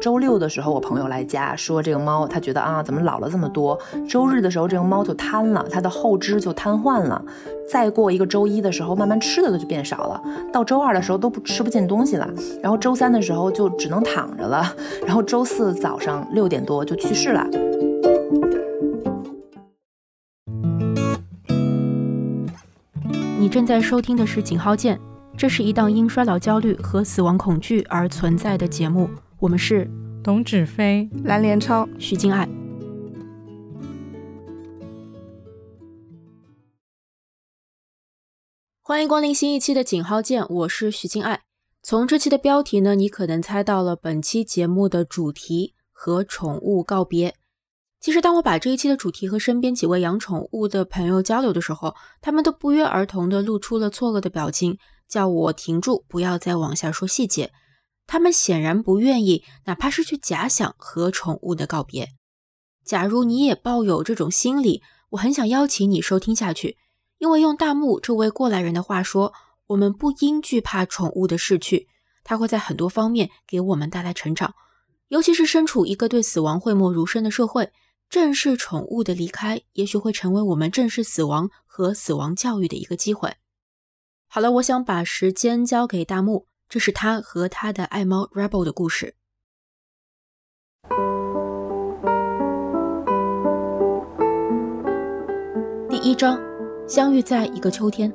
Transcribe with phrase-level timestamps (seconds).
[0.00, 3.78] 周六的时候，我朋友来家说这个猫，他觉得啊，怎么老了这么多？
[4.08, 7.20] 周日的时候，这个猫就瘫了，它的后肢就瘫痪了。
[7.68, 10.22] 再过一个周一的时候，慢慢吃的就变少了。
[10.52, 12.28] 到周二的时候都不吃不进东西了，
[12.62, 14.64] 然后周三的时候就只能躺着了，
[15.04, 17.46] 然后周四早上六点多就去世了。
[23.38, 24.96] 你正在收听的是《井号键》，
[25.36, 29.08] 这是一档因衰老焦虑和死亡恐惧而存在的节目。
[29.40, 29.88] 我们是
[30.24, 32.48] 董芷飞、蓝连超、徐静爱。
[38.82, 41.40] 欢迎光临新一期的井号键，我是徐静爱。
[41.84, 47.36] 从这期的标题呢，你可能猜到了本期节目的主题和宠物告别。
[48.00, 54.76] 其实，当我把这一期的主题和身边几位养宠物的朋友交流的时候，他们都不约而同的露出了错愕的表情，
[55.08, 57.52] 叫我停住，不要再往下说细节。
[58.08, 62.08] 他们显然不愿意，哪怕是去假想和宠物的告别。
[62.82, 66.78] 假如你也抱有这种心理，我很想邀请你收听下去，
[67.18, 69.34] 因为用大木这位过来人的话说，
[69.66, 71.86] 我们不应惧怕宠物的逝去，
[72.24, 74.54] 它会在很多方面给我们带来成长。
[75.08, 77.70] 尤其是身处一个对死亡讳莫如深的社会，
[78.08, 83.36] 正视宠物的离开，也许会成为我们正视死亡和死亡教育的一个机会。
[84.28, 86.46] 好了，我想把时间交给大木。
[86.68, 89.14] 这是他和他的爱猫 Rebel 的故事。
[95.88, 96.38] 第一章，
[96.86, 98.12] 相遇在一个秋天。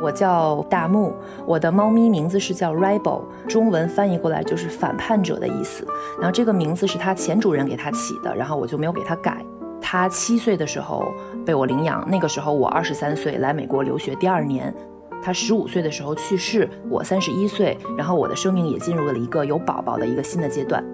[0.00, 1.14] 我叫大木，
[1.46, 5.86] 我的猫咪名字是叫 Rebel，中文翻译过来就是反叛者的意思。
[6.16, 9.44] 然后这个名字是他前主人给他起的，然后我就没有给他改。
[9.78, 11.12] 他七岁的时候
[11.44, 14.74] 被我领养，那个时候我二十三岁，来美国留学第二年。
[15.22, 20.84] 他十五岁的时候去世，我三十一岁，然后我的生命也进入了一个有宝宝的一个新的阶段。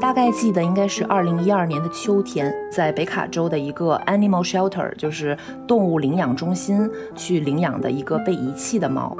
[0.00, 9.16] 大概记得应该是二零一二年的秋天，在北卡州的一个 animal shelter，就是动物领养中心去领养的一个被遗弃的猫。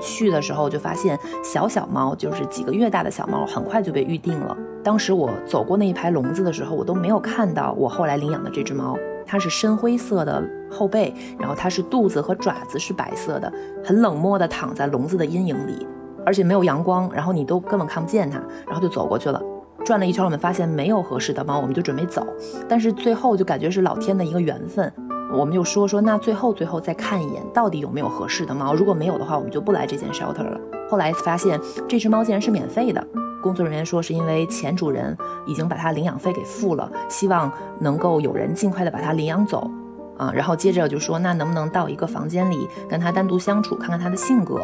[0.00, 4.56] 去的时候就发现小小猫，就是几个月大的小猫，很快就被预定了。
[4.84, 8.96] 当时我走过那一排笼子的时候，我都没有看到我后来领养的这只猫。
[9.26, 10.40] 它是深灰色的
[10.70, 13.52] 后背，然后它是肚子和爪子是白色的，
[13.84, 15.86] 很冷漠的躺在笼子的阴影里，
[16.24, 19.42] 而且没有阳光，然后你都根本看不见它，然后就走过去了，
[19.84, 22.26] 转了一圈，我们发现没有合适的猫，我们就准备走，
[22.68, 24.92] 但是最后就感觉是老天的一个缘分，
[25.32, 30.58] 我们就说说那最后最后再看一眼，到底有没有合适的猫，如果没有的话，我们就不来这间 shelter 了。
[30.88, 33.04] 后来发现这只猫竟然是免费的。
[33.42, 35.16] 工作人员说，是因为前主人
[35.46, 39.70] 已经把它领养费给付了，希望能够有人尽快的把它领养走，
[40.18, 44.60] 啊，然后接着就说，那能不能到一个房间里跟它单独相处，看看它的性格。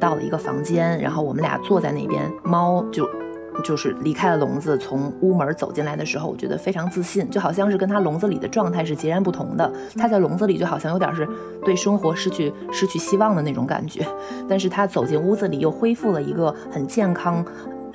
[0.00, 3.04] 到了一个房间，然后我们俩坐在那边，猫就
[3.64, 9.72] 就是离开了笼子，从屋门走进来的时候，我觉得非常自信，就好像是跟它笼子里的状态是截然不同的。
[9.96, 11.28] 它在笼子里就好像有点是
[11.64, 14.06] 对生活失去失去希望的那种感觉，
[14.48, 17.44] 但是它走进屋子里又恢复了一个很健康。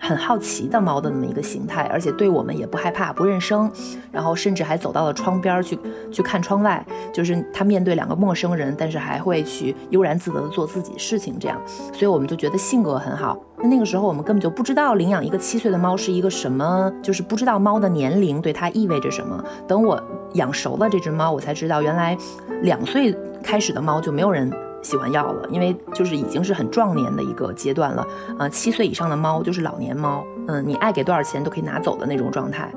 [0.03, 3.72] 很好奇的猫的那么一个形态，而且对我们也不害怕、不认生，
[4.12, 5.80] 然后甚至还走到了窗边去
[6.12, 11.58] 去看窗外，就是它面对两个陌生人，但是还会去悠然自得的做自己事情，这样，
[11.94, 13.38] 所以我们就觉得性格很好。
[13.64, 19.41] 那个时候我们根本就不知道领养一个七岁的猫是一个什么，就是不知道猫的年龄对它意味着什么。
[19.66, 20.02] 等我
[20.34, 22.18] 养熟了这只猫，我才知道原来
[22.62, 24.52] 两岁开始的猫就没有人。
[24.83, 28.05] 喜欢要了，因为就是已经是很壮年的一个阶段了，
[28.38, 32.71] 呃，七岁以上的猫就是老年猫，嗯，你爱给多少钱都可以拿走的那种状态。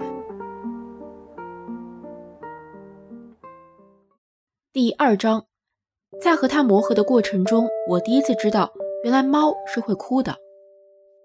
[4.72, 5.44] 第二章，
[6.22, 8.72] 在和它磨合的过程中，我第一次知道，
[9.04, 10.34] 原来猫是会哭的。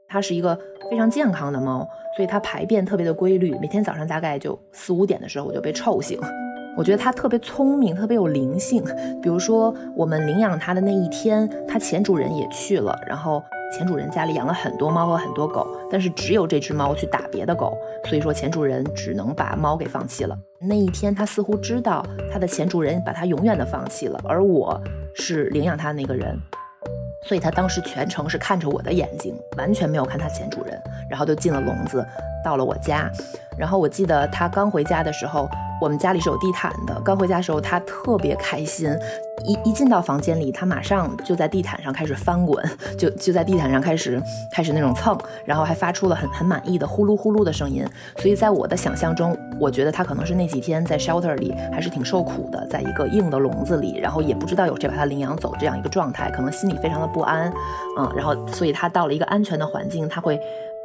[0.08, 0.60] 它是一个
[0.90, 1.88] 非常健康的猫，
[2.18, 6.20] 所以它排便特别的规律，每天早上大概就四五点的时候我就被臭醒。
[6.78, 8.84] 我觉得它特别聪明，特别有灵性。
[9.22, 13.44] 比如说，我们领养它的那一天，它前主人也去了，然后
[13.76, 20.38] 前主人家里养了很多猫和很多狗，但是只有这只猫去打别的狗，所以说前主人只能把猫给放弃了。
[20.62, 24.82] 那一天，它似乎知道它的前主人把它永远的放弃了，而我
[25.14, 26.40] 是领养它的那个人，
[27.28, 32.06] 所以它当时全程是看着我的眼睛，完全没有看它前主人，然后就进了笼子，
[32.46, 33.12] 到了我家。
[33.58, 35.50] 然后我记得它刚回家的时候。
[35.82, 37.02] 我们家里是有地毯的。
[37.02, 38.88] 刚回家的时候，他特别开心，
[39.44, 42.64] 一一进到房间里，他马上就在地毯上开始翻滚，
[42.96, 47.84] 就就在地毯上开始开始那种蹭，然后还发出了很很满意的呼噜呼噜的声音。
[48.18, 57.52] 所以在我的想象中，我觉得他可能是那几天在 shelter 里还是挺受苦的，在一个硬的笼子里，然后也不知道有谁把他领养走这样一个状态，可能心里非常的不安，
[57.98, 60.40] 嗯，然后所以他到了一个安全的环境，他会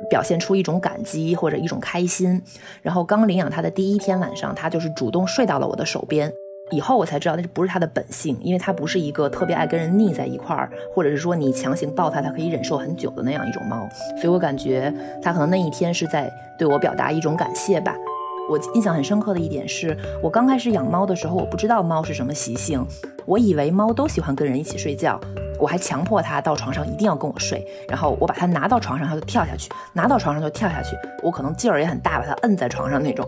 [0.09, 2.43] 表现出一种感激或者一种开心。
[2.83, 6.33] 然后刚领养它的第一天晚上，它就是主动睡到了我的手边。
[6.73, 13.89] 以后我才知道那不是它的本性，因为它不是一个特别爱跟人腻在一块儿，或者是说你强行抱它，它可以忍受很久的那样一种猫。
[14.21, 16.29] 所以我感觉它可能那一天是在
[16.59, 17.95] 对我表达一种感谢吧。
[18.51, 22.85] 我印象很深刻的一点是，我刚开始养猫的时候，我不知道猫是什么习性，
[23.27, 25.21] 我以为猫都喜欢跟人一起睡觉，
[25.59, 33.27] 我还强迫他到床上一定要跟我睡，然后我把他拿到床上，他就跳下去，拿到床上就跳下去，我可能劲儿也很大，把他摁在床上那种。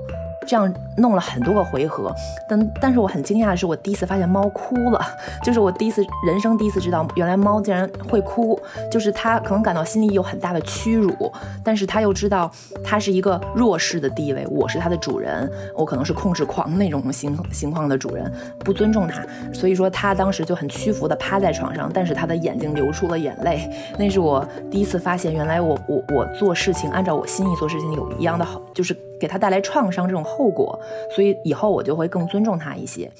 [0.48, 2.10] 这样弄了很多个回合，
[2.48, 4.98] 但但是我很惊讶的是，我第一次发现猫哭了，
[5.44, 8.58] 就是我第一次人生第一次知道，原来猫竟然会哭，
[8.90, 11.30] 就是它可能感到心里有很大的屈辱，
[11.62, 12.50] 但是它又知道
[12.82, 19.22] 它是一个弱势的地位，我是它的主人，我可能是控制狂那种情情况的主人，不尊重它，
[19.52, 28.96] 所以说它当时就很屈服的趴在床上，但是它的眼睛流出了眼泪，那是我第一次发现，原来我我我做事情按照我心意做事情有一样的好，就是。
[29.20, 30.78] 给他带来创伤这种后果，
[31.14, 33.10] 所以以后我就会更尊重他一些。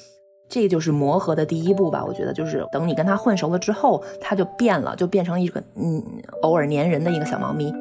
[0.47, 2.03] 这就是磨合的第一步吧。
[2.03, 6.01] 我觉得就是等你跟他混熟了之后，他就变了，就变成一个嗯
[6.41, 7.71] 偶尔粘人的一个小猫咪。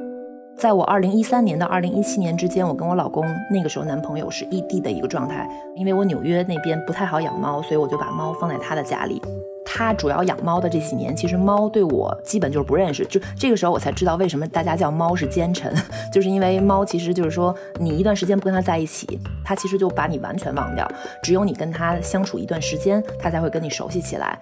[0.58, 9.22] 在我二零一三年到二零一七年之间，我跟我老公那个时候男朋友是异地的一个状态，因为我纽约那边不太好养猫，所以我就把猫放在他的家里。
[9.64, 13.06] 他主要养猫的这几年，其实猫对我基本就是不认识。
[13.06, 15.72] 就这个时候，我才知道为什么大家叫猫是奸臣，
[16.12, 19.06] 就是因为猫其实就是说，你一段时间不跟它在一起，
[19.44, 20.90] 它其实就把你完全忘掉。
[21.22, 24.36] 只有你跟它相处一段时间，它才会跟你熟悉起来。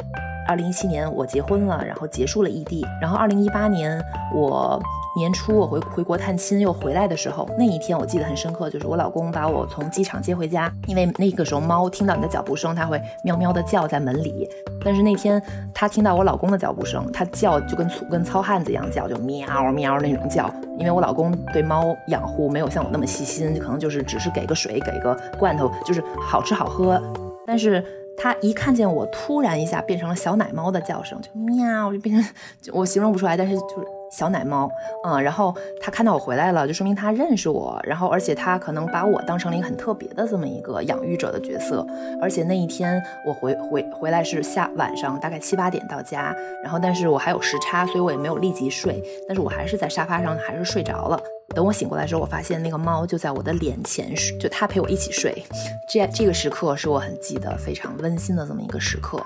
[0.46, 4.00] 二零一七年我结婚了，然后结束了异地，然后二零一八年
[4.34, 4.80] 我
[5.16, 14.48] 年初我回回国探亲又回来的时候，那一天我记得很深刻，就是我老公把我从机场接回家，因为那个时候猫听到你的脚步声，它会喵喵的叫在门里，
[14.84, 15.42] 但是那天
[15.74, 27.02] 它听到我老公的脚步声，它叫就跟粗跟糙汉子一样叫，就喵喵那种叫，因为我老公对猫养护没有像我那么细心，可能就是只是给个水给个罐头，就是好吃好喝，
[27.46, 27.84] 但是。
[28.16, 32.32] 它一看见我，突然一下变成了小奶猫的叫声，就喵，我就变成，
[32.72, 34.70] 我形容不出来，但是就是小奶猫，
[35.04, 41.86] 嗯，然后它看到我回来了，就说明它认识我，然后而且它可能把我当成了一个很特别的这么一个养育者的角色，
[42.20, 51.20] 而且那一天我回回回来是下晚上大概七八点到家，然后但是我还有时差，所以我也没有立即睡，但是我还是在沙发上还是睡着了。
[51.54, 55.42] 等我醒过来的时候，我发现那个猫就在我的脸前睡，就它陪我一起睡。
[55.88, 59.22] 这这个时刻是我很记得、非常温馨的这么一个时刻。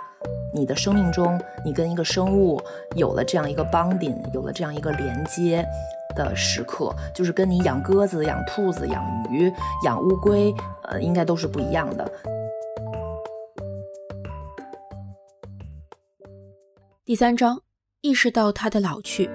[0.55, 2.61] 你的生命中，你跟一个生物
[2.95, 5.65] 有了这样一个 bonding，有了这样一个连接
[6.15, 9.53] 的时刻，就是跟你养鸽子、养兔子、养鱼、
[9.85, 10.53] 养乌龟，
[10.85, 12.13] 呃，应该都是不一样的。
[17.05, 17.63] 第三章，
[18.03, 19.29] 意识到它的老去。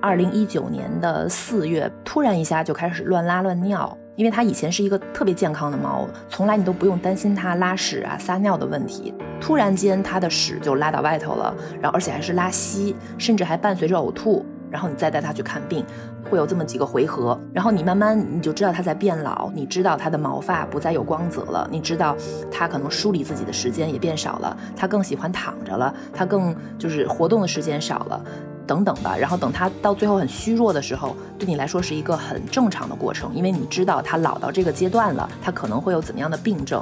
[0.00, 9.14] 二零一九年的四月，突然一下就开始乱拉乱尿，因为它以前是一个特别健康的猫，从来你都不用担心它拉屎啊、撒尿的问题。
[9.40, 14.44] 突然间，它的屎就拉到外头了，然后而且还是拉稀，甚至还伴随着呕吐。
[14.70, 15.84] 然后你再带它去看病，
[16.30, 17.36] 会有这么几个回合。
[17.52, 22.16] 然后你慢慢你就知道它在变老，你知道它的毛发不再有光泽了，你知道
[22.52, 28.24] 它可能梳理自己的时间也变少了，它更喜欢躺着了，它更就是活动的时间少了。
[28.70, 36.80] 等等吧，然后等他到最后很虚弱的时候，对你来说是一个很正常的过程，因为你知道他老到这个阶段了，他可能会有怎么样的病症。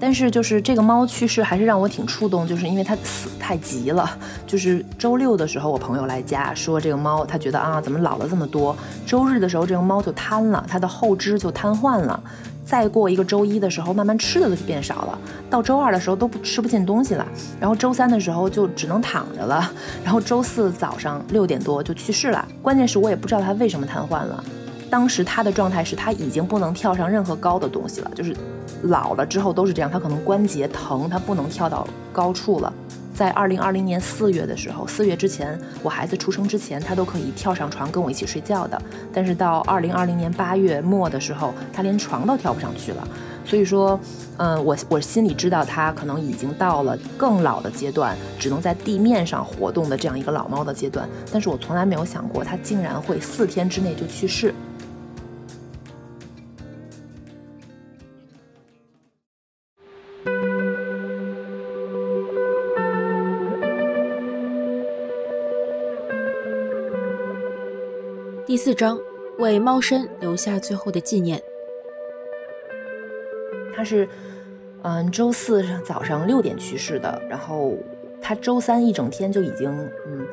[0.00, 4.16] 但是就是这个猫去世还是让我挺触动，就是因为它死太急了。
[4.46, 8.76] 就是周六的时候，我朋友来家说这个猫，他觉得啊怎么老了这么多。
[9.04, 12.22] 周日的时候，这个猫就瘫了，它的后肢就瘫痪了。
[12.64, 17.26] 再过一个周一的时候，慢慢吃的就变少了，到周二的时候都不吃不进东西了，
[17.58, 19.72] 然后周三的时候就只能躺着了，
[20.04, 22.46] 然后周四早上六点多就去世了。
[22.60, 24.44] 关键是我也不知道它为什么瘫痪了，
[24.90, 28.36] 当时他的状态是他已经不能跳上任何高的东西了，就是
[28.82, 32.72] 老了之后都是这样，他可能关节疼，他不能跳到高处了。
[33.14, 38.80] 在二零二零年四月的时候，四月之前，我孩子出生之前，他都可以跳上床跟我一起睡觉的。
[39.12, 43.08] 但是到二零二零年八月末的时候，他连床都跳不上去了。
[43.44, 43.98] 所以说，
[44.36, 51.08] 嗯，我我心里知道他可能已经到了更老的阶段，只能在地面上活动的这样一个老猫的阶段。
[51.32, 54.54] 但是我从来没有想过，他竟然会四天之内就去世。
[68.48, 68.98] 第四章，
[69.40, 71.38] 为猫身留下最后的纪念。
[73.76, 74.08] 他是，
[74.80, 77.20] 嗯，周四早上六点去世的。
[77.28, 77.76] 然后
[78.22, 79.70] 他周三一整天就已经，
[80.06, 80.26] 嗯，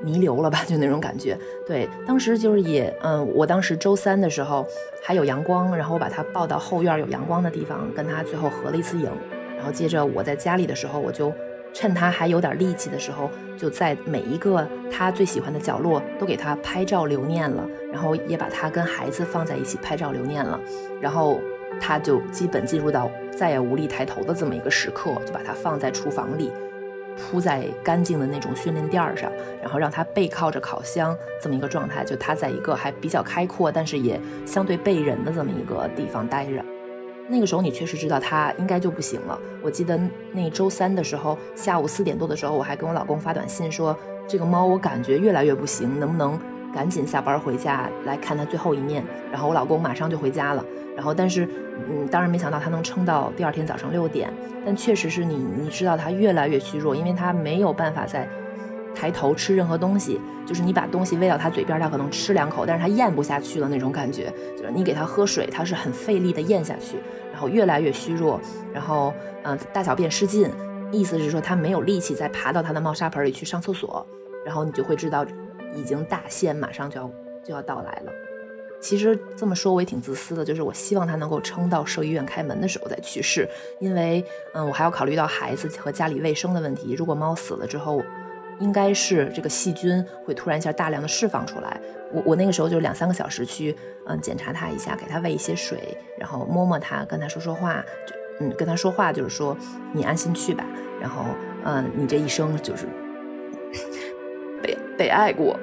[0.00, 1.36] 弥留了吧，就那种感觉。
[1.66, 4.64] 对，当时就是也，嗯，我当时周三的时候
[5.02, 9.10] 还有阳光，然后我把它抱到后院有阳光的地方，跟它最后合了一次影。
[9.56, 11.32] 然后接着我在家里的时候，我就
[11.78, 20.58] 趁他还有点力气的时候，就在每一个他最喜欢的角落都给他拍照留念了，然后也把他跟孩子放在一起拍照留念了。
[21.02, 21.38] 然后
[21.78, 26.50] 他就基本进入到再也无力抬头的这么一个时刻，就把他放在厨房里。
[27.18, 29.30] 铺在干净的那种训练垫儿上，
[29.62, 36.64] 然后让他背靠着烤箱这么一个状态，就他在一个还比较开阔，但是也相对背人的这么一个地方待着。
[37.28, 39.38] 那个时候你确实知道它应该就不行了。
[39.62, 39.98] 我记得
[40.32, 43.96] 那周三的时候下午四点多的时候，我还跟我老公发短信说，
[44.28, 46.38] 这个猫我感觉越来越不行，能不能
[46.74, 49.04] 赶紧下班回家来看它最后一面？
[49.30, 50.64] 然后我老公马上就回家了。
[50.94, 51.48] 然后但是。
[51.90, 54.32] 嗯，当然没想到它能撑到第二天早上六点，
[54.64, 58.26] 但确实是你，你知道它越来越虚弱，因为它没有办法再
[58.94, 66.96] 抬头吃任何东西，就是你把东西喂到它嘴边，它可能吃两口，但是它咽不下去了那种感觉，就是你给它喝水，它是很费力的咽下去，
[67.36, 68.40] 然后越来越虚弱，
[68.72, 69.12] 然后
[69.42, 70.50] 嗯，大小便失禁，
[70.90, 74.06] 意思是说他没有力气再爬到他的猫砂盆里去上厕所，
[74.42, 75.22] 然后你就会知道
[75.74, 77.10] 已经大限马上就要
[77.44, 78.12] 就要到来了。
[78.80, 83.46] 其实这么说我也挺自私的，就是我希望他能够撑到兽医院开门的时候再去世，
[83.80, 84.24] 因为
[84.54, 86.94] 嗯，我还要考虑到孩子和家里卫生的问题。
[86.94, 88.02] 如果猫死了之后，
[88.60, 91.78] 应该是这个细菌会突然一下大量的释放出来。
[92.12, 99.56] 我我那个时候就两三个小时去嗯检查他一下，给他喂一些水，然后摸摸他，跟他说说话，就嗯跟他说话，就是说
[99.92, 100.64] 你安心去吧。
[101.00, 101.24] 然后
[101.64, 102.86] 嗯，你这一生就是
[104.62, 105.58] 被被爱过。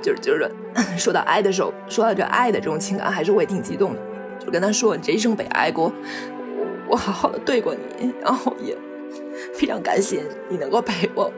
[0.00, 0.48] 就是就是
[0.96, 4.00] 说到爱的时候，说到这爱的这种情感，还是会挺激动的。
[4.38, 5.92] 就跟他说：“你这一生被爱过，
[6.56, 8.76] 我我好好的对过你，然后也
[9.52, 11.30] 非常感谢你能够陪我。”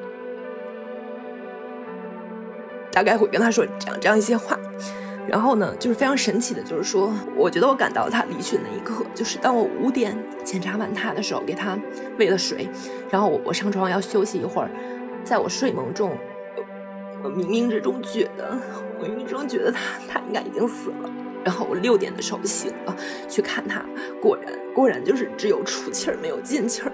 [2.93, 4.59] 大概会跟他说这样这样一些话。
[5.29, 11.79] 然后呢，就是非常神奇的，就是说，我觉得我赶到他离去的那一刻，就是当我五点检查完他的时候，给他
[12.19, 12.69] 喂了水，
[13.11, 14.71] 然后我我上床要休息一会儿，
[15.23, 16.11] 在我睡梦中。
[17.23, 18.59] 我冥冥之中觉得，
[18.99, 19.79] 我冥冥之中觉得他
[20.09, 21.11] 他应该已经死了。
[21.45, 22.97] 然后我六点的时候醒了，
[23.29, 23.85] 去看他，
[24.21, 26.93] 果然果然就是只有出气儿没有进气儿。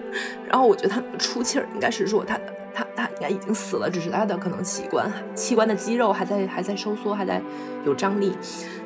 [0.48, 2.38] 然后我觉得他出气儿应该是说他
[2.72, 7.42] 他他应该已经死了，只是他的可能器官器官的肌肉还在还在收缩，还在
[7.84, 8.32] 有张力。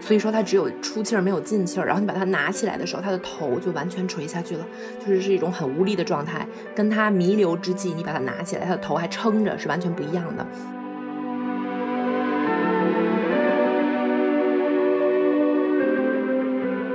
[0.00, 1.86] 所以说他只有出气儿没有进气儿。
[1.86, 4.66] 然后你把他拿起来的时候，他的头就完全垂下去了，
[4.98, 6.46] 就是是一种很无力的状态。
[6.74, 10.46] 跟他弥留之际，你把他拿起来，他的头还撑着，是完全不一样的。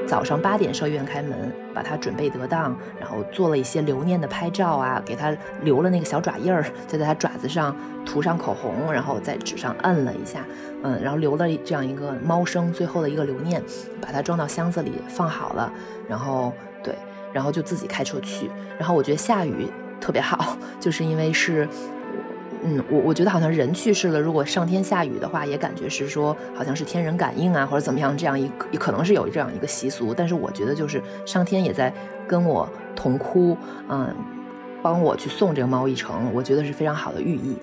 [0.07, 10.45] 早上八点，兽医院开门，把它准备得当，然后做了一些留念的拍照啊，给它留了那个小爪印儿，再在它爪子上涂上口红，然后在纸上摁了一下，
[10.83, 13.62] 嗯，然后留了这样一个猫生最后的一个留念，
[14.00, 15.71] 把它装到箱子里放好了，
[16.07, 16.95] 然后对，
[17.33, 19.67] 然后就自己开车去，然后我觉得下雨
[20.00, 21.67] 特别好， 就是因为是。
[22.65, 30.13] 嗯，我我觉得好像人去世了，如果上天下雨的话，也感觉是说好像是天人感应啊，或者怎么样，这样一可能是有这样一个习俗。
[30.13, 31.93] 但是我觉得就是上天也在
[32.27, 33.55] 跟我同哭，
[33.88, 34.13] 嗯，
[34.81, 37.55] 帮我去送这个猫一程，我觉得是非常好的寓意，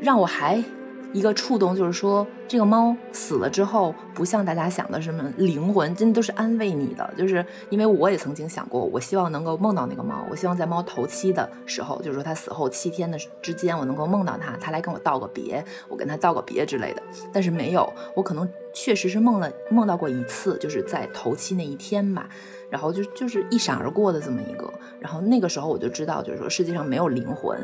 [0.00, 0.62] 让我还。
[1.12, 7.08] 一个触动就是说，这个猫死了之后，不像大家想的什么灵魂，真的都是安慰你的。
[7.16, 17.02] 就是因为我也曾经想过，我希望能够梦到那个猫，我希望在猫头七的时候，就是说它死后七天的之间，我能够梦到它，它来跟我道个别，我跟它道个别之类的。
[17.32, 22.26] 但是没有，我可能确实是梦了，梦到过一次，就是在头七那一天吧，
[22.70, 27.58] 然后就就是一闪而过的这么一个，然后那个时候我就知道，就是说世界上没有灵魂。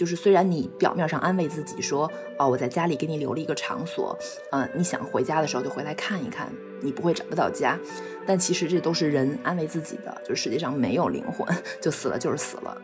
[0.00, 4.18] 就是虽然你表面上安慰自己说，哦，我在家里给你留了一个场所，
[4.50, 7.78] 嗯，你想回家的时候就回来看一看，你不会找不到家，
[8.26, 11.46] 但其实这都是人安慰自己的，就是世界上没有灵魂，
[11.82, 12.80] 就死了就是死了。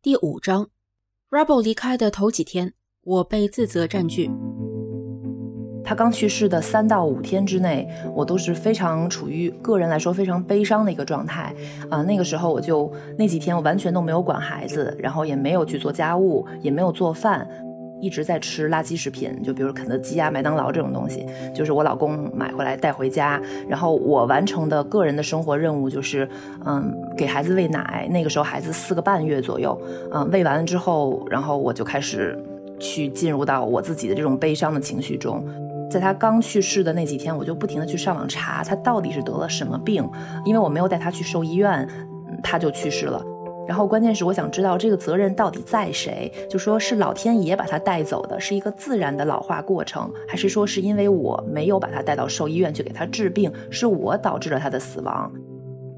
[0.00, 0.70] 第五章
[1.30, 4.30] ，Rebel 离开的头几天，我被自责占据。
[5.88, 11.50] 他刚去世的三到五天之内，我都是非常处于个人来说非常悲伤的一个状态
[11.88, 12.02] 啊。
[12.02, 17.48] 那个时候我就那几天我完全都没有管孩子，然后也没有去做家务，也没有做饭，
[18.02, 23.40] 一直在吃垃圾食品，就比如肯德基啊、麦当劳这种东西，就是我老公买回来带回家。
[23.66, 26.28] 然后我完成的个人的生活任务就是，
[26.66, 28.06] 嗯，给孩子喂奶。
[28.10, 29.80] 那个时候孩子四个半月左右，
[30.12, 32.38] 嗯，喂完了之后，然后我就开始
[32.78, 35.42] 去进入到我自己的这种悲伤的情绪中。
[35.90, 40.08] 在他刚去世的那几天，我就不停的去上网查他到底是得了什么病，
[40.44, 41.88] 因为我没有带他去兽医院，
[42.42, 43.24] 它就去世了。
[43.66, 46.32] 然后关键是我想知道这个责任到底在谁？
[46.48, 55.30] 就说是老天爷把它带走的，是一个自然的老化过程，还是说是因为我没有把它带到兽医院去给它治病，是我导致了它的死亡？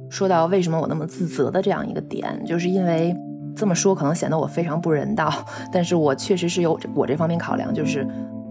[0.09, 3.14] 说到为什么我那么自责的这样一个点，就是因为
[3.54, 5.32] 这么说可能显得我非常不人道，
[5.73, 8.04] 但是我确实是有我这方面考量，就是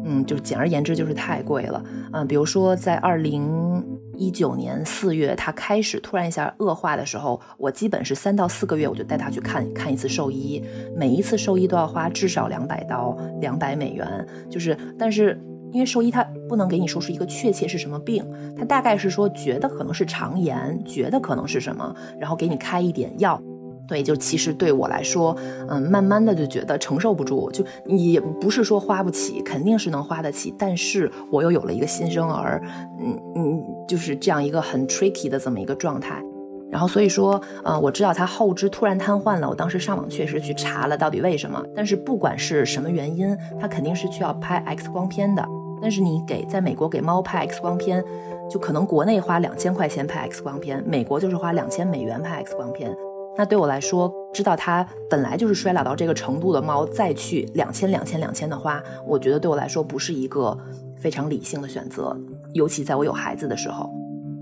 [0.09, 1.81] 嗯，就简而言之就是太贵了。
[2.11, 3.81] 嗯，比如说在二零。
[4.21, 10.61] 一九年四月，他开始突然一下恶化的时候，我基本是三到四个月我就带他去看看一次兽医，
[10.93, 14.27] 每一次兽医都要花至少两百刀，两百美元。
[14.49, 18.21] 就是，但是因为兽医他不能给你说出一个确切是什么病，
[18.57, 23.41] 他大概是说觉得可能是肠炎，觉得可能是什么，然后给你开一点药。
[23.89, 25.35] 对，就其实对我来说，
[25.67, 32.61] 嗯，慢慢的就觉得承受不住，就也不是说花不起，肯定是能花得起，但是我又有了一个新生儿，
[33.01, 36.23] 嗯嗯，就是这样一个很 tricky 的这么一个状态，
[36.69, 45.43] 然后所以说，呃，我知道他后肢突然瘫痪了，我当时上网确实去查了到底为什么，但是不管是什么原因，他肯定是需要拍 X 光片的，
[45.81, 48.05] 但是你给在美国给猫拍 X 光片，
[48.47, 52.95] 就可能国内花两千块钱拍 X 光片，美国就是花两千美元拍 X 光片。
[53.39, 60.57] 那对我来说，知道它本来就是衰老到这个程度的猫，再去两千两千两千的花，我觉得对我来说不是一个
[60.97, 62.13] 非常理性的选择，
[62.51, 63.89] 尤其在我有孩子的时候。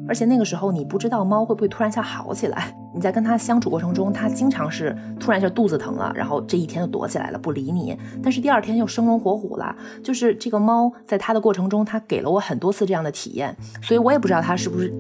[0.10, 9.76] 而且那个时候你不知道猫会不会突然一下好起来， 你在跟它相处过程中，它经常是突然一下肚子疼了，然后这一天就躲起来了不理你，但是第二天又生龙活虎了。
[10.04, 14.92] 就是这个猫在它的过程中，它给了我很多次这样的体验，所以我也不知道它是不是。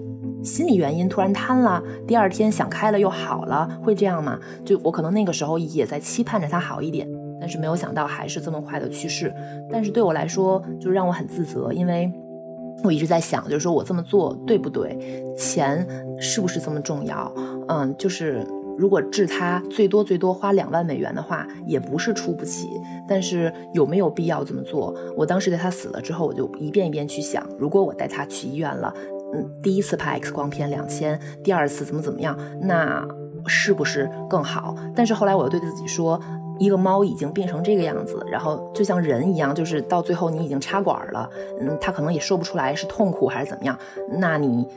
[0.47, 4.39] 心理原因突然瘫了，第二天想开了又好了，会这样吗？
[4.63, 7.05] 就我可能那个时候也在期盼着他好一点，
[7.37, 9.31] 但是没有想到还是这么快的去世。
[9.69, 12.09] 但是对我来说，就让我很自责，因为
[12.81, 14.97] 我一直在想，就是说我这么做对不对？
[15.35, 15.85] 钱
[16.17, 17.29] 是不是这么重要？
[17.67, 22.69] 嗯，就是如果治他最多最多花两万美元的话，也不是出不起。
[23.05, 24.95] 但是有没有必要这么做？
[25.17, 28.93] 我当时在他死了之后，我就一遍一遍去想，如果我带他去医院了。
[29.33, 33.05] 嗯，第一次拍 X 光片两千，第二次怎么怎么样，那
[33.45, 34.75] 是不是更好？
[34.95, 36.19] 但是后来我又对自己说，
[36.59, 43.77] 一个猫已经变成这个样子，然后就像人一样，就是到最后你已经插管了，嗯，它可能也说不出来是痛苦还是怎么样，
[44.19, 44.67] 那你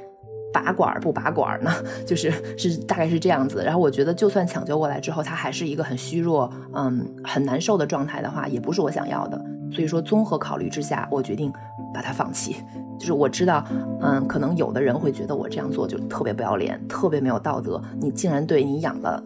[0.53, 1.71] 拔管不拔管呢？
[2.05, 3.63] 就是是大概是这样子。
[3.65, 9.41] 然后我觉得，就算抢救过来之后，它还是一个很虚弱，嗯，很难受的状态的话，也不是我想要的。
[9.73, 11.53] 所以说，综合考虑之下，我决定
[11.93, 12.57] 把它放弃。
[12.99, 13.65] 就是我知道，
[14.01, 17.81] 嗯，可能有的人会觉得我这样做就特别不要脸，特别没有道德。
[18.01, 19.23] 你竟然对你养了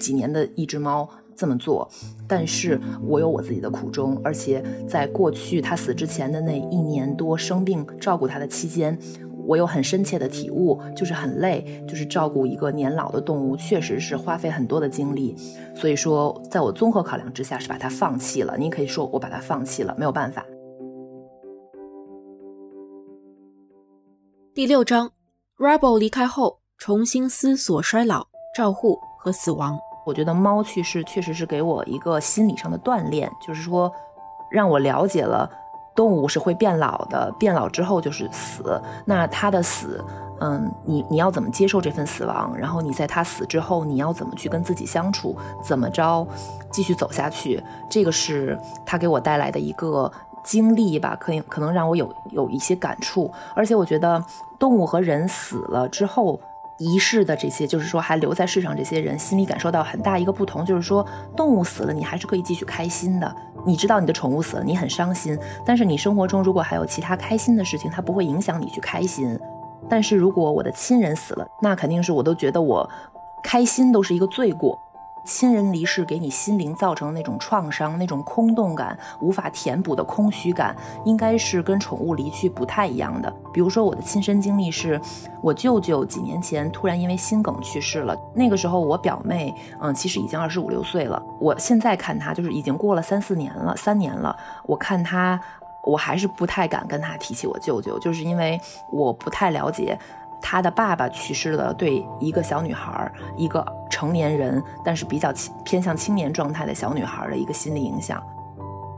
[0.00, 1.88] 几年的一只猫这么做，
[2.26, 8.98] 但是我有我自己的苦衷，而且在过去它死之前的那一年多生病照顾它的期间。
[9.46, 15.36] 我有很深切的体悟，就是很累，就是照顾一个年老的动物，确实是花费很多的精力。
[15.74, 18.56] 所以说，在我综合考量之下，是把它放弃了。
[18.56, 20.44] 你可以说我把它放弃了，没有办法。
[24.54, 25.10] 第六章
[25.58, 29.78] ，Rebel 离开后，重新思索衰老、照护和死亡。
[30.04, 33.90] 我觉得猫去世确实是给我一个心理上的锻炼，就是说，
[34.50, 35.50] 让我了解了。
[35.94, 38.80] 动物是会变老的，变老之后就是死。
[39.04, 40.04] 那它的死，
[40.40, 42.56] 嗯，你你要怎么接受这份死亡？
[42.56, 45.36] 然后你在它死之后，你要怎么去跟自己相处？
[45.62, 46.26] 怎么着
[46.70, 47.62] 继续走下去？
[47.90, 50.10] 这个是它给我带来的一个
[50.42, 53.30] 经历吧，可以可能让我有有一些感触。
[53.54, 54.24] 而且我觉得
[54.58, 56.40] 动物和人死了之后。
[56.82, 63.36] 仪式的这些，就是说还留在世上这些人，心里感受到很大一个不同，就是说动物死了，你还是可以继续开心的。
[63.64, 69.38] 你知道你的宠物死了，你很伤心，但是你生活中如果还有其他开心的事情，它不会影响你去开心。
[69.88, 72.88] 但是如果我的亲人死了，那肯定是我都觉得我
[73.42, 74.78] 开心都是一个罪过。
[75.24, 83.32] 亲人离世给你心灵造成的那种创伤、那种空洞感、无法填补的空虚感，应该是跟宠物离去不太一样的。
[83.52, 85.00] 比如说我的亲身经历是，
[85.40, 88.16] 我舅舅几年前突然因为心梗去世了。
[88.34, 91.22] 那个时候我表妹，嗯，其实已经二十五六岁了。
[91.40, 94.36] 我现在看她，就是已经过了三四年了，三年了。
[94.66, 95.40] 我看她，
[95.84, 99.98] 我还是不太敢跟她提起我舅舅，就是因为我不太了解。
[100.42, 105.32] 他的爸爸去世了，对一个小女孩，一个成年人，但是比较
[105.64, 108.22] 偏向青年状态的小女孩的一个心理影响。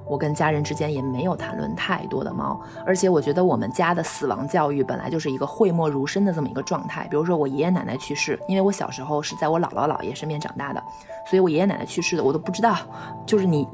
[0.07, 7.07] 我跟家人之间也没有谈论太多的猫，而且我觉得我们家的死亡教育本来就是一个讳莫如深的这么一个状态。
[7.09, 10.83] 比如说我爷爷奶奶去世，因为我小时候是在我姥姥姥爷身边长大的，
[11.27, 12.77] 所以我爷爷奶奶去世的我都不知道。
[13.25, 13.67] 就是你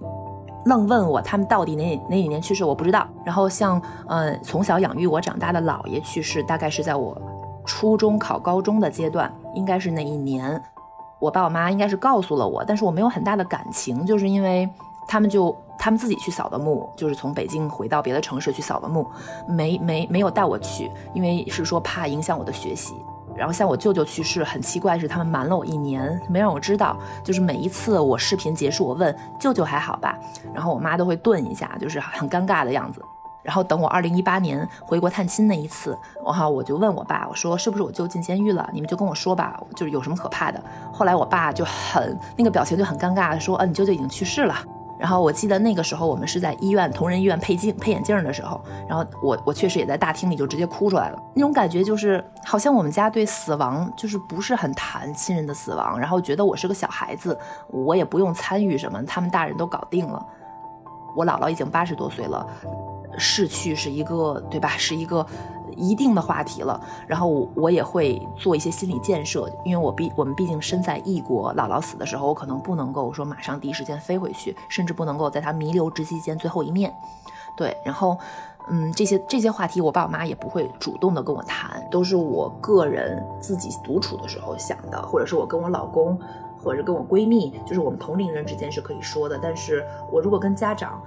[0.66, 3.08] 愣问我他们到底哪哪几年去世，我不知道。
[3.24, 7.20] 然后像呃从小养育我长大的姥爷去世，大概是在我。
[7.70, 10.60] 初中考高中的阶段，应该是那一年，
[11.20, 14.68] 我爸我妈应该是告诉了我，但是我没有很大的感情，就是因为
[15.06, 19.06] 他们就他们自己去扫的墓，就是从北京回到别的城市去扫的墓，
[19.46, 22.92] 没没没有带我去，因为是说怕影响我的学习。
[23.36, 26.98] 然后像我舅舅去世，很奇怪是他们瞒了我一年，没让我知道。
[27.22, 30.18] 就是每一次我视频结束，我问舅舅还好吧，
[30.52, 33.00] 然后我妈都会顿一下，就是很尴尬的样子。
[33.50, 38.70] 然后等我二零一八年回国探亲那一次，我哈我就问我爸，我说是不是我舅进监狱了？
[38.72, 40.62] 你们就跟我说吧，就是有什么可怕的。
[40.92, 44.54] 后来我爸就很那个表情就很尴尬的说，嗯，你舅舅已经去世了。
[45.00, 51.20] 然后我记得那个时候我们是在医院同仁医院配镜配眼镜的时候，然后我我确实也在大厅里就直接哭出来了。
[51.34, 57.36] 那种感觉就是好像我们家对死亡就是不是很谈亲人的死亡，然后觉得我是个小孩子，
[57.66, 60.24] 我也不用参与什么，他们大人都搞定了。
[61.16, 62.46] 我姥姥已经八十多岁了。
[63.18, 64.68] 逝去是一个对吧？
[64.76, 65.26] 是一个
[65.76, 66.80] 一定的话题了。
[67.06, 76.94] 然后我我也会做一些心理建设，因为我毕我们毕竟身在异国，姥姥死的时候，我可能不能够说马上第一时间飞回去，甚至不能够在她弥留之际见最后一面。
[77.56, 78.16] 对，然后
[78.68, 86.18] 嗯，这些这些话题，我爸我妈也不会主动的跟我谈，都是我个人自己独处的时候想的，或者是我跟我老公，
[86.62, 89.38] 或者跟我闺蜜，就是我们同龄人之间是可以说的。
[89.42, 91.02] 但是我如果跟家长，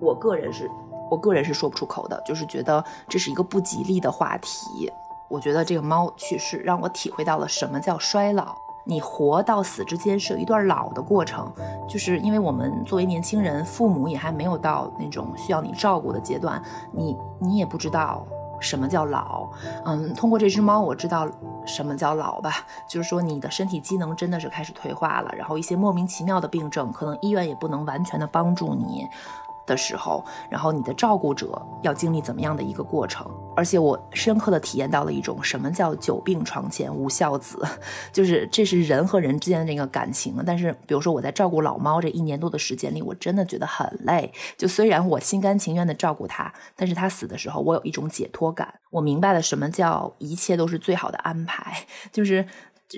[0.00, 0.70] 我个人是。
[1.14, 4.90] 我个人是说不出口的，就是觉得这是一个不吉利的话题。
[5.28, 8.56] 我觉得这个猫去世让我体会到了什么叫衰老。
[8.84, 11.50] 你活到死之间是有一段老的过程，
[11.88, 18.26] 就是因为我们作为年轻人，父母也还没有到那种需要你照顾的阶段，你你也不知道
[18.60, 19.48] 什么叫老。
[19.84, 21.26] 嗯，通过这只猫，我知道
[21.64, 29.08] 什么叫老吧，就是说你的身体机能真的是开始退化了，然后一些莫名其妙的病症，可能医院也不能完全的帮助你。
[29.66, 33.30] 的时候，然后你的照顾者要经历怎么样的一个过程？
[33.56, 37.64] 而且我深刻的体验到了一种什么叫久病床前无孝子，
[38.12, 40.36] 就是这是人和人之间的那个感情。
[40.44, 44.32] 但是，比如说我在照顾老猫这一年多的时间里，我真的觉得很累。
[44.58, 48.74] 就虽然我心甘情愿的照顾它，但是它死的时候，我有一种解脱感。
[48.90, 52.46] 我明白了什么叫一切都是最好的安排， 就是。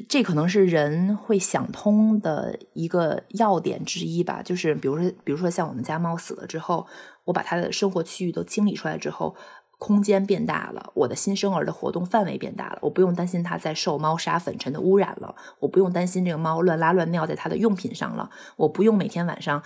[0.09, 6.87] 这可能是人会想通的一个要点之一吧，就是比如说，比如说像我们家猫死了之后，
[7.25, 9.37] 我把它的生活区域都清理出来之后，
[9.79, 19.63] 空间变大了，我的新生儿的活动范围变大了，我不用担心它在受猫砂粉尘的污染了，我不用担心这个猫乱拉乱尿在它的用品上了，我不用每天晚上，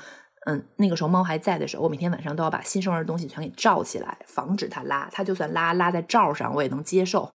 [0.46, 7.30] 嗯，那个时候猫还在的时候，我每天晚上都要把新生儿的东西全给罩起来，防止它拉，它就算拉拉在罩上，我也能接受。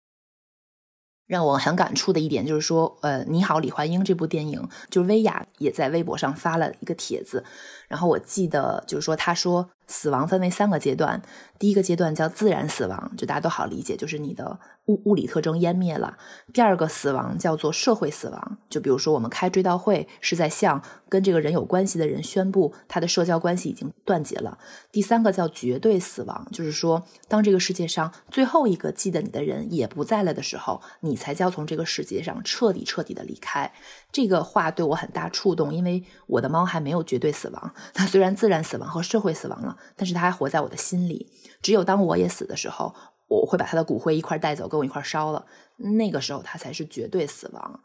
[1.27, 7.43] 让我很感触的一点就是说，呃，你好，李焕英这部电影，就是薇娅也在微博上发了一个帖子，
[7.87, 9.69] 然后我记得就是说，他说。
[9.87, 11.21] 死亡分为三个阶段，
[11.59, 16.17] 第一个阶段叫自然死亡，就大家都好理解，就是你的物物理特征湮灭了。
[16.51, 24.57] 第二个死亡叫做社会死亡，就比如说我们开追悼会是在向跟这个人有关系的人宣布他的社交关系已经断绝了。
[24.91, 33.71] 第三个叫绝对死亡，就是说当这个世界上最后一个记得你的人也不在了的时候，你才叫从这个世界上彻底彻底的离开。
[34.11, 41.31] 这个话对我很大触动，因为我的猫还没有绝对死亡，它虽然自然死亡和社会死亡了，但是它还活在我的心里。
[41.61, 42.93] 只有当我也死的时候，
[43.27, 45.45] 我会把他的骨灰一块带走，跟我一块烧了，
[45.77, 47.79] 那个时候他才是绝对死亡。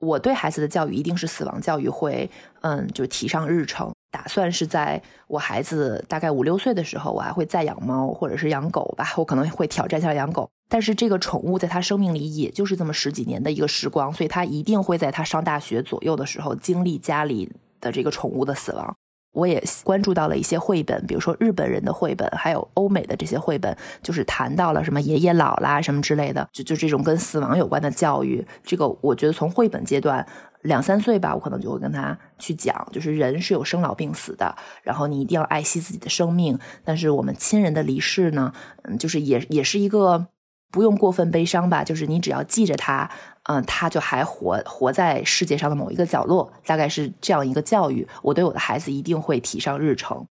[0.00, 2.30] 我对孩子的教育一定是死亡教育会，
[2.62, 3.92] 嗯，就提上日程。
[4.10, 9.14] 打算是在我孩子大概五六岁的时候，我还会再养猫或者是养狗吧。
[9.16, 18.96] 我可能会挑战一下养狗，但是这个宠物在他生命里也就是这么十几年的一个时光，所以他一定会在他上大学左右的时候经历家里的这个宠物的死亡。
[19.32, 28.44] 我也关注到了一些绘本，比如说日本人的绘本，还有欧美的这些绘本，就是谈到了什么爷爷老啦什么之类的，就就这种跟死亡有关的教育。
[28.64, 30.26] 这个我觉得从绘本阶段。
[30.64, 36.58] 两三岁吧，我可能就会跟他去讲，就是人是有生老病死的，然后你一定要爱惜自己的生命。
[36.84, 40.26] 但是我们亲人的离世呢，嗯，就是也也是一个
[40.70, 43.10] 不用过分悲伤吧，就是你只要记着他，
[43.44, 48.06] 嗯，他就还活活在世界上的某一个角落，大概是这样一个教育。
[48.22, 50.24] 我对我的孩子一定会提上日程。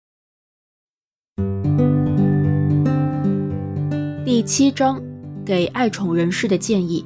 [4.23, 5.01] 第七章，
[5.45, 7.03] 给爱宠人士的建议。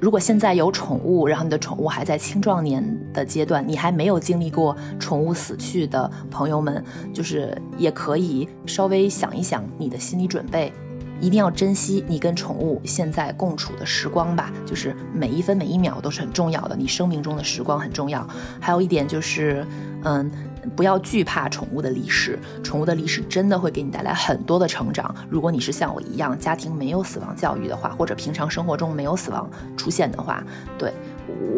[0.00, 6.82] 如果现在有宠物，然后你的宠物还在青壮年的阶段，你还没有经历过宠物死去的朋友们，
[7.12, 10.72] 就是也可以稍微想一想你的心理准备，
[11.20, 18.26] 一定要珍惜你跟宠物现在共处的时光吧，就是每一分每一秒都是很重要的，你生命中的时光很重要。
[18.60, 19.66] 还有一点就是，
[20.04, 20.30] 嗯。
[20.76, 25.14] 不要惧怕宠物的离世，宠物的离世真的会给你带来很多的成长。
[25.30, 30.44] 如果你是像我一样，家庭没有死亡教育的话，或者平常生活中没有死亡出现的话，
[30.76, 30.92] 对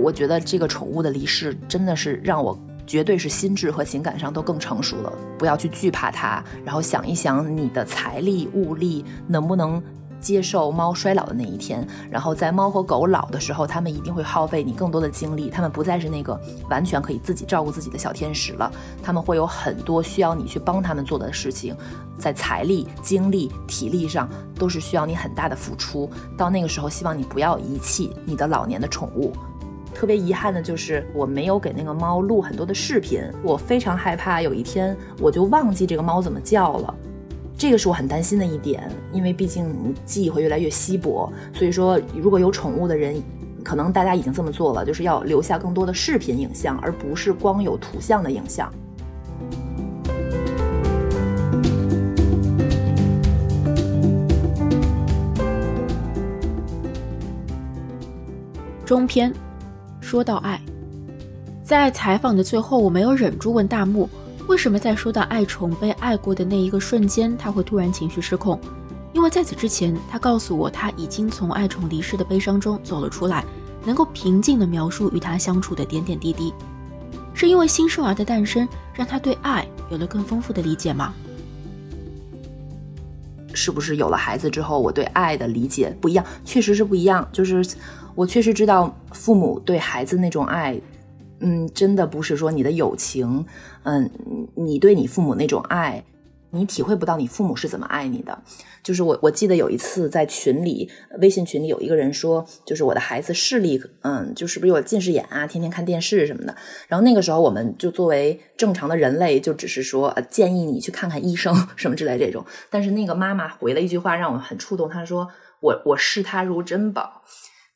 [0.01, 2.57] 我觉得这个宠物的离世真的是让我
[2.91, 5.13] 绝对是心智和情感上都更成熟了。
[5.39, 9.81] 不要去惧怕它，然后想一想你的财力物力能不能。
[10.21, 18.71] 接受猫衰老的那一天，然后在猫和狗老的时候，它们一定会耗费你更多的精力，它们不再是那个完全可以自己照顾自己的小天使了，
[19.03, 21.75] 它们会有很多需要你去帮它们做的事情，
[22.19, 26.07] 在财力、精力、体力上都是需要你很大的付出。
[26.37, 29.33] 到那个时候，希望你不要遗弃你的老年的宠物。
[29.95, 36.95] 特别遗憾的就是我没有给那个猫录很多的视频，我非常害怕有一天我就忘记这个猫怎么叫了。
[37.59, 43.23] 这个是我很担心的一点，因为毕竟记忆会越来越稀薄，所以说如果有宠物的人，
[43.63, 48.73] 可能大家已经这么做了，就是要留下更多的视频影像，而不是光有图像的影像。
[58.87, 59.33] 中篇，
[60.11, 60.61] 说到爱，
[61.63, 64.11] 在采访的最后，我没有忍住问大木。
[64.49, 68.61] 为什么在说到爱宠被爱过的那一个瞬间，他会突然情绪失控？
[69.13, 73.45] 因为在此之前，他告诉我他已经从爱宠离世的悲伤中走了出来，
[73.85, 76.53] 能够平静地描述与他相处的点点滴滴。
[77.33, 81.15] 是因为新生儿的诞生，让他对爱有了更丰富的理解吗？
[83.55, 86.25] 是不是有了孩子之后，我对爱的理解不一样？
[86.45, 87.29] 确实是不一样。
[87.33, 87.65] 就是
[88.21, 90.79] 我确实知道父母对孩子那种爱。
[91.43, 93.47] 嗯，真的不是说你的友情，
[93.85, 94.11] 嗯，
[94.55, 96.05] 你对你父母那种爱，
[96.51, 98.43] 你体会不到你父母是怎么爱你的。
[98.83, 100.91] 就是我，我记得有一次在群里，
[101.23, 106.55] 微信群里有一个人说，就是我的孩子视力，嗯，就是不是有近视眼啊，天天看电视什么的。
[106.89, 112.45] 然后那个时候，我们就作为正常的人类，就只是说建议你去看看医生 什么之类这种。
[112.69, 114.91] 但是那个妈妈回了一句话，让我很触动。
[114.91, 115.27] 她说
[115.61, 117.23] ：“我我视他如珍宝，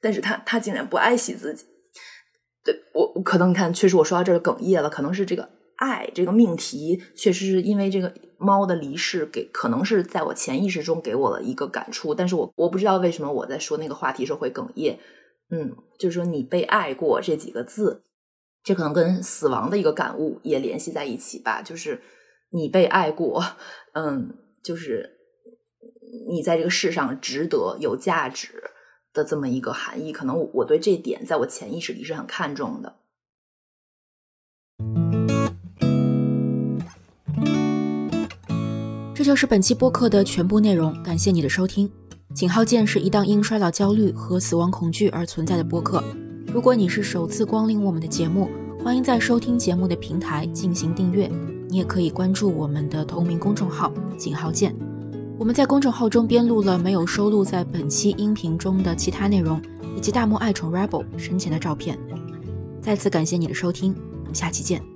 [0.04, 1.64] 但是他他竟然不爱惜自己。”
[2.64, 14.98] 对我可能你看，确实我说到这儿哽咽了，可能是这个爱这个命题，确实是因为这个猫的离世，给可能是在我潜意识中给我了一个感触，但是我我不知道为什么我在说那个话题时候会哽咽。
[15.50, 18.02] 嗯，就是说你被爱过这几个字，
[18.62, 21.60] 这可能跟死亡的一个感悟也联系在一起吧。
[21.60, 22.00] 就是
[22.50, 23.44] 你被爱过，
[23.92, 25.18] 嗯，就是
[26.30, 28.70] 你在这个世上值得有价值。
[29.14, 32.96] 的这么一个含义，可能我对这点在我潜意识里是很看重的。
[39.14, 41.90] 这就是本期播客的全部内容，感谢你的收听。
[42.34, 46.02] 井号键是一档因衰老焦虑和死亡恐惧而存在的播客。
[46.52, 48.50] 如果你是首次光临我们的节目，
[48.84, 51.30] 欢迎在收听节目的平台进行订阅。
[51.68, 54.76] 你也可以关注我们的同名公众号“井号键”。
[55.36, 59.60] 我们在公众号中编录了没有收录在本期音频中的其他内容，
[59.96, 61.98] 以及大漠爱宠 Rebel 生前的照片。
[62.80, 64.93] 再次感谢你的收听，我们下期见。